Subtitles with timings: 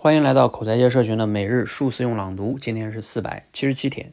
[0.00, 4.12] 欢迎来到口才界社群的每日数次用朗读，今天是四百七十七天。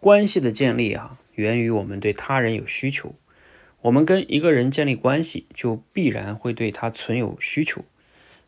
[0.00, 3.14] 关系的建立啊，源于我们对他人有需求。
[3.82, 7.84] 我们跟一个人建立关系，就必然会对他存有需求。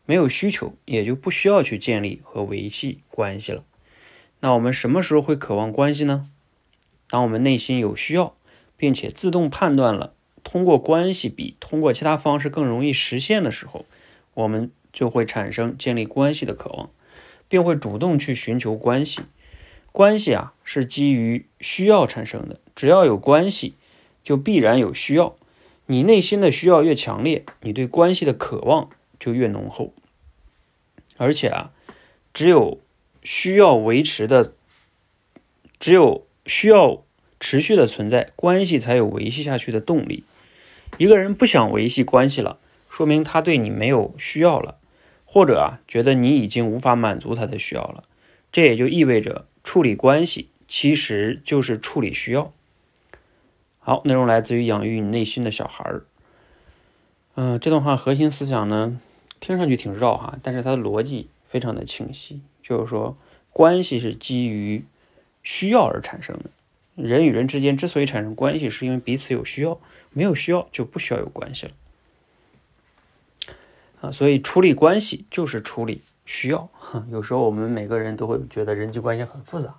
[0.05, 3.63] 没有需求，也就不需要去建立和维系关系了。
[4.41, 6.27] 那我们什么时候会渴望关系呢？
[7.09, 8.35] 当我们内心有需要，
[8.75, 10.13] 并且自动判断了
[10.43, 13.85] 通过关系比通过其他方式更容易实现的时候，
[14.33, 14.69] 我们。
[14.91, 16.89] 就会产生建立关系的渴望，
[17.47, 19.21] 并会主动去寻求关系。
[19.91, 23.75] 关系啊是基于需要产生的，只要有关系，
[24.23, 25.35] 就必然有需要。
[25.87, 28.89] 你内心的需要越强烈，你对关系的渴望
[29.19, 29.93] 就越浓厚。
[31.17, 31.71] 而且啊，
[32.33, 32.79] 只有
[33.23, 34.53] 需要维持的，
[35.79, 37.03] 只有需要
[37.39, 40.23] 持续的存在，关系才有维系下去的动力。
[40.97, 44.78] 一个人不想维系关系了，说明他对你没有需要了。
[45.31, 48.03] 或者啊，觉得你已经无法满足他的需要了，
[48.51, 52.51] 这也就意味着处理关系其实就是处理需要。
[53.77, 56.03] 好，内容来自于养育你内心的小孩儿。
[57.35, 58.99] 嗯，这段话核心思想呢，
[59.39, 63.15] 听上去挺绕哈，但是它的逻辑非常的清晰，就是说
[63.51, 64.83] 关系是基于
[65.43, 66.49] 需要而产生的。
[66.95, 69.79] 人与人之间之所以产生关系，是因为彼此有需要，
[70.11, 71.71] 没有需要就不需要有关系了。
[74.01, 76.69] 啊，所以处理关系就是处理需要。
[77.11, 79.75] 有时候我们每个人都会觉得人际关系很复杂，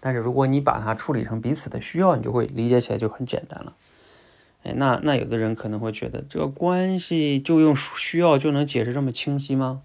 [0.00, 3.74] 但是如果你把它处理成彼此的需要，你就会理解起来就很简单了。
[4.64, 9.82] 哎，那那有的人可能会觉得这个关系就用需要就能解释这么清晰吗？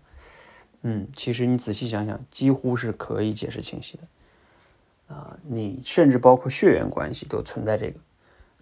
[0.82, 5.16] 嗯，其实你仔细想想，几乎是可以解释清晰的。
[5.16, 8.00] 啊，你甚至包括血缘关系都存在这个。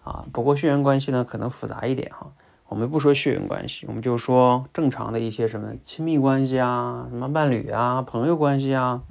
[0.03, 2.31] 啊，不过血缘关系呢可能复杂一点哈。
[2.71, 9.01] 我们不说血缘关系，我们就说正常的一些什么亲密关系啊，什么伴侣啊、朋友关系啊，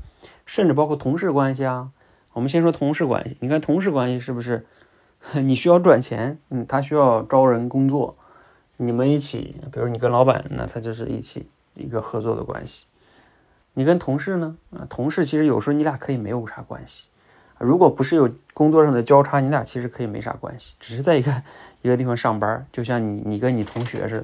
[0.47, 1.91] 甚至包括同事关系啊。
[2.33, 4.65] 我们先说同事关系，你看同事关系是不是？
[5.45, 8.17] 你需要赚钱，嗯，他需要招人工作，
[8.79, 12.87] 你们一起，比如你跟老板，那他就是一起一个合作的关系。
[13.75, 14.57] 你跟同事呢？
[14.71, 17.09] 啊，同事其实有时候你俩可以没有啥关系。
[17.61, 21.43] 如果不是有工作上的交叉，你俩其实可以没啥关系，只是在一个
[21.83, 24.23] 一个地方上班，就像你你跟你同学似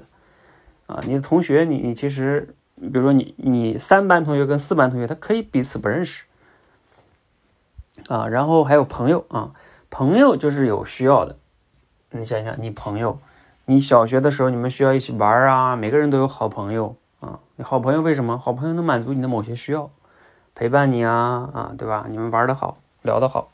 [0.89, 6.25] 的，啊，你的同学你你其实，比如说你你三班同学跟四班同学，他可以彼此不认识，
[8.09, 9.53] 啊，然后还有朋友啊，
[9.91, 11.37] 朋友就是有需要的，
[12.13, 13.19] 你想想，你朋友，
[13.67, 18.39] 你小学的时候你们需要一起玩啊，每个人都有好朋友啊，你好朋友为什么？
[18.39, 19.91] 好朋友能满足你的某些需要，
[20.55, 22.07] 陪伴你啊啊，对吧？
[22.09, 22.79] 你们玩的好。
[23.07, 23.51] 聊得好，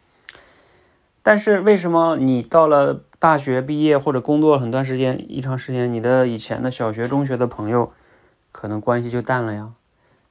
[1.23, 7.93] 但是为什么你到了大学毕业或者工作很段时间、一长时间，你的以前的小学、中学的朋友
[8.51, 9.71] 可能关系就淡了呀？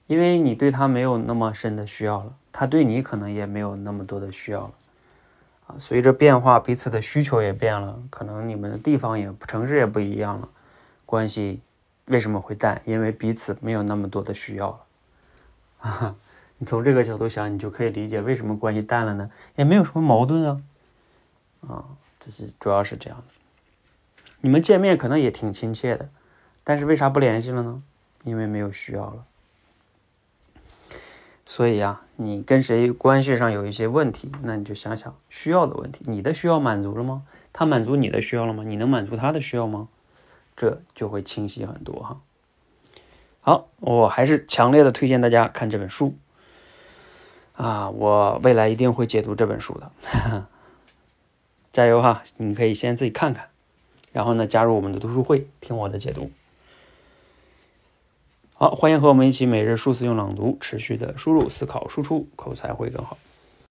[0.08, 4.74] 因为你对他没有那么深的需要了，他对你可能也没有那么多的需要了
[5.68, 5.76] 啊。
[5.78, 10.50] 随着变化，彼此的需求也变了，可能你们的地方也城市也不一样了，
[11.06, 11.62] 关系
[12.08, 12.82] 为什么会淡？
[12.84, 16.16] 因为彼此没有那么多的需要了啊。
[16.62, 19.32] 你从这个角度想，你就可以理解为什么关系淡了呢？
[19.56, 20.62] 也没有什么矛盾啊，
[21.68, 21.86] 啊，
[22.20, 23.34] 这是主要是这样的。
[24.42, 26.08] 你们见面可能也挺亲切的，
[26.64, 27.82] 但是为啥不联系了呢？
[28.26, 29.26] 因为没有需要了。
[31.48, 36.06] 所以呀，你跟谁关系上有一些问题，那你就想想需要的问题。
[36.06, 37.24] 你的需要满足了吗？
[37.52, 38.64] 他满足你的需要了吗？
[38.64, 39.88] 你能满足他的需要吗？
[40.56, 42.22] 这就会清晰很多哈。
[43.40, 46.16] 好，我还是强烈的推荐大家看这本书。
[47.54, 49.92] 啊，我未来一定会解读这本书的，
[51.72, 52.24] 加油哈！
[52.38, 53.50] 你可以先自己看看，
[54.12, 56.32] 然后呢，加入我们的读书会，听我的解读。
[58.56, 63.18] 好，欢迎和我们一起每日数字用朗读，持续的输入、思考、输出，口才会更好。